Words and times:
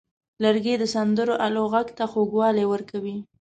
لرګی 0.43 0.75
د 0.79 0.83
سندرو 0.93 1.33
آلو 1.45 1.63
غږ 1.73 1.87
ته 1.97 2.03
خوږوالی 2.11 2.65
ورکوي. 2.67 3.17